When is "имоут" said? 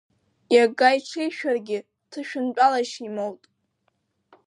3.07-3.41